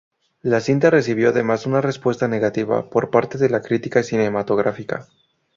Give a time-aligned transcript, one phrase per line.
[0.41, 5.05] La cinta recibió además una respuesta negativa por parte de la crítica cinematográfica.